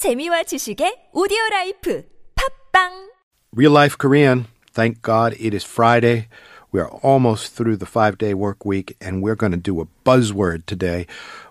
재미와 0.00 0.43
지식의 0.43 1.09
오디오 1.13 1.37
라이프 1.51 2.03
팝빵 2.35 3.09
Real 3.55 3.71
life 3.71 3.97
Korean. 3.99 4.47
Thank 4.73 5.01
God 5.03 5.35
it 5.39 5.53
is 5.53 5.63
Friday. 5.63 6.27
We 6.71 6.79
are 6.79 6.89
almost 7.03 7.53
through 7.53 7.77
the 7.77 7.85
five 7.85 8.17
day 8.17 8.33
work 8.33 8.65
week, 8.65 8.95
and 8.99 9.21
we're 9.21 9.35
going 9.35 9.51
to 9.51 9.61
do 9.61 9.79
a 9.81 9.85
buzzword 10.03 10.65
today 10.65 11.05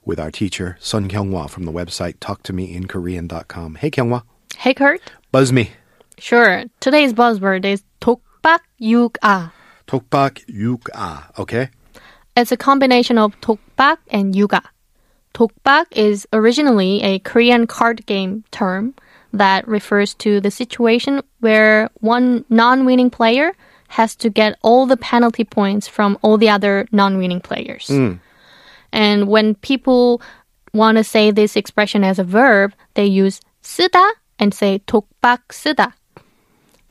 with 0.05 0.19
our 0.19 0.31
teacher, 0.33 0.77
Sun 0.81 1.09
Kyunghwa 1.09 1.49
from 1.49 1.65
the 1.65 1.71
website 1.73 2.19
talktomeinkorean.com. 2.19 3.75
Hey, 3.77 3.91
Kyunghwa, 3.91 4.23
Hey 4.57 4.75
Kurt. 4.75 5.01
buzz 5.31 5.53
me. 5.53 5.71
Sure. 6.19 6.65
Today's 6.81 7.13
buzzword 7.13 7.65
is 7.65 7.85
독박 8.01 8.61
육아. 8.81 9.53
Tokbak 9.87 10.43
yuk-a, 10.49 11.31
okay? 11.39 11.69
It's 12.37 12.51
a 12.51 12.57
combination 12.57 13.19
of 13.19 13.39
독박 13.41 13.99
and 14.11 14.35
육 14.35 14.53
아. 15.34 15.38
독박 15.38 15.86
is 15.92 16.26
originally 16.32 17.04
a 17.04 17.20
Korean 17.20 17.68
card 17.68 18.06
game 18.06 18.44
term 18.52 18.94
that 19.34 19.68
refers 19.68 20.14
to 20.16 20.40
the 20.40 20.50
situation 20.50 21.22
where 21.42 21.90
one 22.00 22.46
non-winning 22.50 23.10
player 23.10 23.52
has 23.90 24.16
to 24.16 24.30
get 24.30 24.58
all 24.62 24.86
the 24.86 24.98
penalty 24.98 25.44
points 25.44 25.88
from 25.88 26.18
all 26.22 26.38
the 26.38 26.50
other 26.50 26.88
non-winning 26.92 27.42
players. 27.42 27.90
And 28.92 29.28
when 29.28 29.56
people 29.56 30.22
want 30.74 30.98
to 30.98 31.04
say 31.04 31.32
this 31.32 31.56
expression 31.56 32.04
as 32.04 32.18
a 32.18 32.24
verb, 32.24 32.74
they 32.94 33.06
use 33.06 33.42
쓰다 33.62 34.10
and 34.40 34.54
say 34.54 34.80
독박 34.88 35.40
쓰다. 35.50 35.94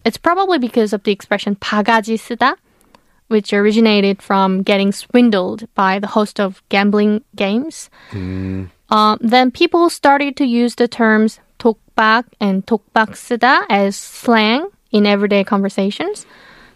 It's 0.05 0.19
probably 0.19 0.59
because 0.59 0.93
of 0.93 1.03
the 1.05 1.13
expression 1.13 1.57
바가지 1.57 2.19
쓰다, 2.21 2.57
which 3.29 3.53
originated 3.53 4.21
from 4.23 4.63
getting 4.63 4.93
swindled 4.93 5.67
by 5.75 5.99
the 5.99 6.09
host 6.09 6.39
of 6.39 6.63
gambling 6.69 7.25
games. 7.35 7.91
Uh, 8.91 9.17
then 9.21 9.51
people 9.51 9.89
started 9.89 10.37
to 10.37 10.45
use 10.45 10.75
the 10.77 10.87
terms 10.89 11.41
독박 11.59 12.25
and 12.41 12.67
독박 12.67 13.17
쓰다 13.17 13.65
as 13.71 13.97
slang 13.97 14.69
in 14.93 15.07
everyday 15.07 15.43
conversations. 15.43 16.27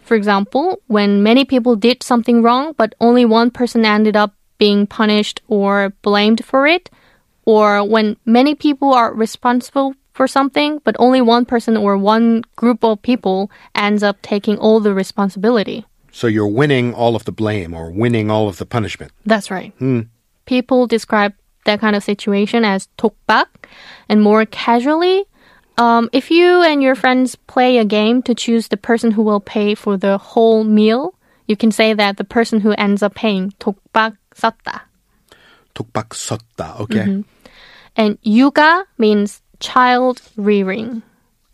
For 0.03 0.17
example, 0.17 0.81
when 0.87 1.23
many 1.23 1.45
people 1.45 1.77
did 1.77 2.03
something 2.03 2.43
wrong, 2.43 2.73
but 2.77 2.95
only 2.99 3.25
one 3.25 3.51
person 3.51 3.85
ended 3.85 4.17
up 4.17 4.33
being 4.57 4.87
punished 4.87 5.43
or 5.49 5.93
blamed 6.03 6.45
for 6.45 6.67
it, 6.67 6.89
or 7.45 7.85
when 7.85 8.17
many 8.25 8.55
people 8.55 8.93
are 8.93 9.13
responsible 9.13 9.95
for 10.13 10.27
something, 10.27 10.81
but 10.83 10.97
only 10.99 11.21
one 11.21 11.45
person 11.45 11.77
or 11.77 11.97
one 11.97 12.43
group 12.57 12.83
of 12.83 13.01
people 13.03 13.51
ends 13.75 14.03
up 14.03 14.21
taking 14.23 14.59
all 14.59 14.81
the 14.81 14.93
responsibility. 14.93 15.85
So 16.14 16.28
you're 16.28 16.48
winning 16.48 16.94
all 16.94 17.16
of 17.18 17.26
the 17.26 17.32
blame 17.34 17.74
or 17.74 17.90
winning 17.90 18.30
all 18.30 18.48
of 18.48 18.58
the 18.58 18.66
punishment. 18.66 19.12
That's 19.26 19.50
right. 19.50 19.74
Hmm. 19.80 20.02
People 20.46 20.86
describe 20.86 21.34
that 21.66 21.82
kind 21.82 21.96
of 21.96 22.04
situation 22.04 22.64
as 22.64 22.88
tokbak, 22.98 23.48
and 24.08 24.22
more 24.22 24.46
casually, 24.46 25.26
um, 25.78 26.10
if 26.14 26.30
you 26.30 26.62
and 26.62 26.84
your 26.84 26.94
friends 26.94 27.36
play 27.36 27.80
a 27.80 27.86
game 27.86 28.22
to 28.24 28.36
choose 28.36 28.68
the 28.68 28.78
person 28.78 29.12
who 29.12 29.24
will 29.24 29.40
pay 29.40 29.74
for 29.74 29.98
the 29.98 30.20
whole 30.20 30.64
meal, 30.64 31.16
you 31.48 31.56
can 31.56 31.72
say 31.72 31.94
that 31.94 32.18
the 32.18 32.24
person 32.24 32.60
who 32.60 32.74
ends 32.74 33.02
up 33.02 33.16
paying 33.16 33.52
tokbak 33.60 34.16
satta." 34.36 34.82
Tokbak 35.74 36.14
satta, 36.14 36.78
okay. 36.82 37.10
Mm-hmm. 37.10 37.22
And 37.96 38.18
yuga 38.22 38.86
means 39.00 39.42
child 39.60 40.22
rearing. 40.38 41.02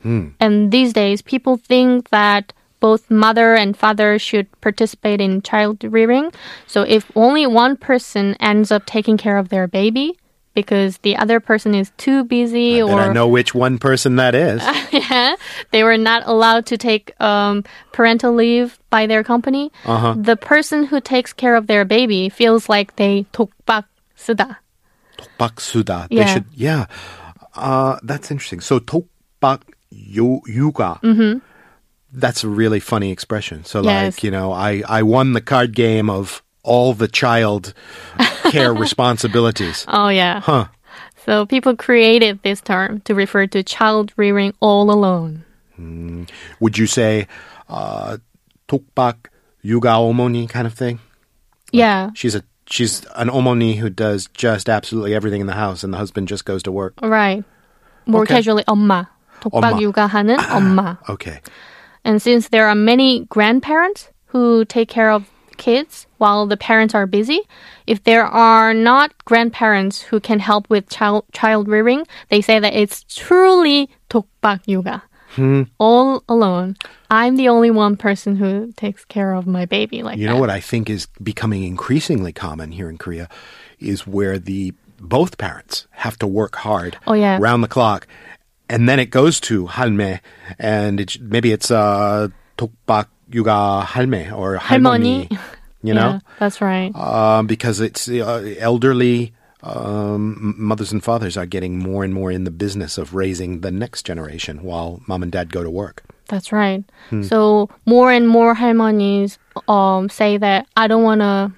Hmm. 0.01 0.29
And 0.39 0.71
these 0.71 0.91
days, 0.91 1.21
people 1.21 1.55
think 1.55 2.09
that 2.09 2.51
both 2.80 3.10
mother 3.10 3.54
and 3.54 3.76
father 3.76 4.18
should 4.18 4.46
participate 4.60 5.20
in 5.20 5.40
child 5.42 5.82
rearing. 5.84 6.30
So 6.66 6.82
if 6.82 7.10
only 7.16 7.46
one 7.46 7.76
person 7.76 8.34
ends 8.40 8.70
up 8.70 8.84
taking 8.84 9.16
care 9.16 9.38
of 9.38 9.48
their 9.48 9.66
baby 9.66 10.18
because 10.54 10.98
the 10.98 11.16
other 11.16 11.40
person 11.40 11.74
is 11.74 11.90
too 11.96 12.22
busy 12.24 12.78
And 12.78 12.90
or 12.90 13.00
I 13.00 13.12
know 13.12 13.26
which 13.26 13.54
one 13.56 13.78
person 13.78 14.16
that 14.16 14.34
is. 14.36 14.62
yeah, 14.92 15.34
they 15.72 15.82
were 15.82 15.96
not 15.98 16.22
allowed 16.26 16.66
to 16.66 16.76
take 16.76 17.10
um, 17.20 17.64
parental 17.92 18.34
leave 18.34 18.78
by 18.90 19.06
their 19.06 19.24
company, 19.24 19.72
the 20.14 20.36
person 20.36 20.84
who 20.84 21.00
takes 21.00 21.32
care 21.32 21.56
of 21.56 21.66
their 21.66 21.84
baby 21.84 22.28
feels 22.28 22.68
like 22.68 22.94
they 22.96 23.26
독박 23.32 23.84
쓰다. 24.14 24.58
Baksuda. 25.40 26.06
They 26.08 26.16
Yeah. 26.22 26.26
should, 26.26 26.44
yeah. 26.54 26.86
Uh, 27.56 27.98
that's 28.02 28.30
interesting. 28.30 28.60
So 28.60 28.78
tokbak 28.78 29.62
yu- 29.90 30.42
yuga. 30.46 31.00
that's 32.11 32.43
a 32.43 32.49
really 32.49 32.79
funny 32.79 33.11
expression. 33.11 33.63
So 33.65 33.83
yes. 33.83 34.15
like, 34.15 34.23
you 34.23 34.31
know, 34.31 34.51
I, 34.51 34.83
I 34.87 35.03
won 35.03 35.33
the 35.33 35.41
card 35.41 35.75
game 35.75 36.09
of 36.09 36.43
all 36.63 36.93
the 36.93 37.07
child 37.07 37.73
care 38.51 38.73
responsibilities. 38.85 39.85
Oh 39.87 40.09
yeah. 40.09 40.41
Huh. 40.41 40.67
So 41.25 41.45
people 41.45 41.75
created 41.75 42.39
this 42.43 42.61
term 42.61 43.01
to 43.01 43.13
refer 43.13 43.47
to 43.47 43.63
child 43.63 44.13
rearing 44.17 44.53
all 44.59 44.91
alone. 44.91 45.45
Mm. 45.79 46.29
Would 46.59 46.77
you 46.77 46.87
say 46.87 47.27
uh 47.69 48.17
tokbak 48.67 49.27
yuga 49.61 49.89
omoni 49.89 50.49
kind 50.49 50.67
of 50.67 50.73
thing? 50.73 50.99
Like 51.71 51.79
yeah. 51.79 52.09
She's 52.13 52.35
a 52.35 52.43
she's 52.67 53.05
an 53.15 53.29
omoni 53.29 53.77
who 53.77 53.89
does 53.89 54.27
just 54.33 54.69
absolutely 54.69 55.13
everything 55.13 55.41
in 55.41 55.47
the 55.47 55.53
house 55.53 55.83
and 55.83 55.93
the 55.93 55.97
husband 55.97 56.27
just 56.27 56.45
goes 56.45 56.63
to 56.63 56.71
work. 56.71 56.93
Right. 57.01 57.43
More 58.05 58.23
okay. 58.23 58.35
casually 58.35 58.63
엄마. 58.65 59.07
독박 59.41 59.73
엄마. 59.73 59.81
육아하는 59.81 60.37
엄마. 60.51 60.97
Okay. 61.09 61.39
And 62.03 62.21
since 62.21 62.49
there 62.49 62.67
are 62.67 62.75
many 62.75 63.25
grandparents 63.25 64.09
who 64.27 64.65
take 64.65 64.89
care 64.89 65.11
of 65.11 65.29
kids 65.57 66.07
while 66.17 66.47
the 66.47 66.57
parents 66.57 66.95
are 66.95 67.05
busy, 67.05 67.41
if 67.85 68.03
there 68.03 68.25
are 68.25 68.73
not 68.73 69.13
grandparents 69.25 70.01
who 70.01 70.19
can 70.19 70.39
help 70.39 70.69
with 70.69 70.89
child 70.89 71.25
child 71.33 71.67
rearing, 71.67 72.05
they 72.29 72.41
say 72.41 72.59
that 72.59 72.73
it's 72.73 73.03
truly 73.09 73.89
독박 74.09 74.61
yuga, 74.65 75.03
Hmm. 75.35 75.63
All 75.77 76.23
alone. 76.27 76.75
I'm 77.11 77.35
the 77.35 77.49
only 77.49 77.69
one 77.69 77.97
person 77.97 78.35
who 78.35 78.71
takes 78.75 79.05
care 79.05 79.33
of 79.33 79.45
my 79.45 79.65
baby 79.65 80.01
like 80.01 80.17
You 80.17 80.27
know 80.27 80.37
what 80.37 80.49
I 80.49 80.59
think 80.59 80.89
is 80.89 81.07
becoming 81.21 81.63
increasingly 81.63 82.33
common 82.33 82.71
here 82.71 82.89
in 82.89 82.97
Korea 82.97 83.29
is 83.79 84.07
where 84.07 84.39
the 84.39 84.73
both 84.99 85.37
parents 85.37 85.87
have 85.91 86.17
to 86.19 86.27
work 86.27 86.57
hard 86.57 86.97
oh, 87.07 87.13
yeah. 87.13 87.37
round 87.39 87.63
the 87.63 87.67
clock 87.67 88.07
and 88.68 88.88
then 88.88 88.98
it 88.98 89.10
goes 89.10 89.40
to 89.40 89.66
halme 89.66 90.20
and 90.58 91.00
it, 91.00 91.18
maybe 91.20 91.52
it's 91.52 91.70
uh 91.70 92.28
tokbak 92.58 93.06
yuga 93.30 93.82
halme 93.86 94.32
or 94.32 94.58
halmoni, 94.58 95.28
할머니. 95.28 95.38
you 95.82 95.94
know 95.94 96.12
Yeah, 96.12 96.18
that's 96.38 96.60
right. 96.60 96.94
um, 96.96 97.46
because 97.46 97.80
it's 97.80 98.08
uh, 98.08 98.54
elderly 98.58 99.32
um, 99.62 100.36
m- 100.40 100.54
mothers 100.58 100.92
and 100.92 101.02
fathers 101.02 101.36
are 101.36 101.46
getting 101.46 101.78
more 101.78 102.04
and 102.04 102.12
more 102.12 102.30
in 102.30 102.44
the 102.44 102.50
business 102.50 102.98
of 102.98 103.14
raising 103.14 103.60
the 103.60 103.70
next 103.70 104.04
generation 104.04 104.62
while 104.62 105.00
mom 105.08 105.22
and 105.22 105.32
dad 105.32 105.52
go 105.52 105.62
to 105.62 105.70
work. 105.70 106.04
That's 106.28 106.52
right. 106.52 106.84
Hmm. 107.10 107.22
So 107.22 107.68
more 107.86 108.12
and 108.12 108.28
more 108.28 108.54
할머니es 108.54 109.38
um, 109.68 110.08
say 110.08 110.36
that 110.36 110.66
I 110.76 110.86
don't 110.86 111.02
want 111.02 111.20
to 111.20 111.52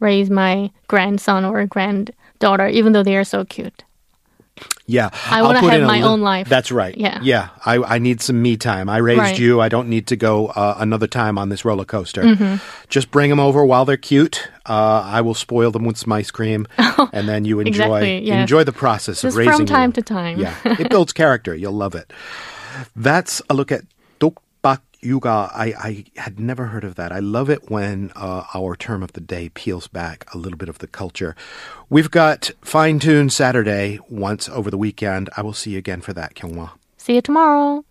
raise 0.00 0.28
my 0.30 0.70
grandson 0.88 1.44
or 1.44 1.64
granddaughter, 1.66 2.66
even 2.68 2.92
though 2.92 3.02
they 3.04 3.16
are 3.16 3.24
so 3.24 3.44
cute. 3.44 3.84
Yeah, 4.89 5.09
I 5.29 5.41
wanna 5.41 5.59
put 5.59 5.71
have 5.73 5.81
in 5.81 5.87
my 5.87 5.97
li- 5.97 6.03
own 6.03 6.21
life. 6.21 6.47
That's 6.47 6.71
right. 6.71 6.95
Yeah. 6.97 7.19
yeah. 7.21 7.49
I, 7.65 7.75
I 7.95 7.99
need 7.99 8.21
some 8.21 8.41
me 8.41 8.55
time. 8.55 8.87
I 8.87 8.97
raised 8.97 9.19
Right. 9.19 9.37
you. 9.39 9.59
I 9.59 9.67
don't 9.67 9.89
need 9.89 10.07
to 10.07 10.15
go 10.15 10.47
uh, 10.47 10.75
another 10.79 11.07
time 11.07 11.37
on 11.37 11.49
this 11.49 11.65
roller 11.65 11.83
coaster. 11.83 12.23
Mm-hmm. 12.23 12.55
Just 12.87 13.11
bring 13.11 13.29
them 13.29 13.39
over 13.39 13.65
while 13.65 13.83
they're 13.83 13.97
cute. 13.97 14.47
Uh, 14.65 15.01
I 15.05 15.19
will 15.21 15.33
spoil 15.33 15.71
them 15.71 15.83
with 15.83 15.97
some 15.97 16.13
ice 16.13 16.31
cream, 16.31 16.67
and 16.77 17.27
then 17.27 17.43
you 17.43 17.59
enjoy 17.59 17.69
Exactly, 17.69 18.19
yes. 18.25 18.41
enjoy 18.41 18.63
the 18.63 18.71
process 18.73 19.21
Just 19.23 19.33
of 19.33 19.37
raising 19.37 19.51
them 19.51 19.57
from 19.57 19.65
time 19.67 19.91
them. 19.91 20.03
to 20.03 20.13
time. 20.13 20.39
Yeah, 20.39 20.55
it 20.79 20.89
builds 20.89 21.11
character. 21.13 21.53
You'll 21.53 21.73
love 21.73 21.93
it. 21.95 22.11
That's 22.95 23.41
a 23.49 23.53
look 23.53 23.71
at 23.71 23.81
Yuga. 25.01 25.49
I, 25.53 25.73
I 26.15 26.19
had 26.19 26.39
never 26.39 26.65
heard 26.67 26.83
of 26.83 26.95
that. 26.95 27.11
I 27.11 27.19
love 27.19 27.49
it 27.49 27.69
when 27.69 28.11
uh, 28.15 28.43
our 28.53 28.75
term 28.75 29.03
of 29.03 29.13
the 29.13 29.21
day 29.21 29.49
peels 29.49 29.87
back 29.87 30.25
a 30.33 30.37
little 30.37 30.57
bit 30.57 30.69
of 30.69 30.79
the 30.79 30.87
culture. 30.87 31.35
We've 31.89 32.11
got 32.11 32.51
Fine 32.61 32.99
Tune 32.99 33.29
Saturday 33.29 33.99
once 34.09 34.49
over 34.49 34.69
the 34.69 34.77
weekend. 34.77 35.29
I 35.37 35.41
will 35.41 35.53
see 35.53 35.71
you 35.71 35.77
again 35.77 36.01
for 36.01 36.13
that, 36.13 36.35
Kyunghwa. 36.35 36.71
See 36.97 37.15
you 37.15 37.21
tomorrow. 37.21 37.85